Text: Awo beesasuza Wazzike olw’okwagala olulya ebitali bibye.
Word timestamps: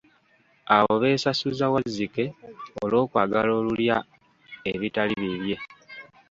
Awo 0.75 0.93
beesasuza 1.01 1.65
Wazzike 1.73 2.25
olw’okwagala 2.81 3.49
olulya 3.59 3.97
ebitali 4.73 5.13
bibye. 5.23 5.57